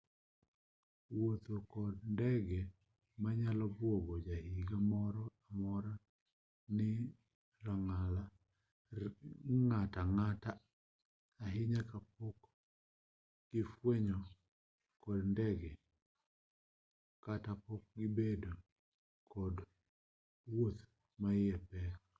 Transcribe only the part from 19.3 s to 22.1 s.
kod wuoth maiye tek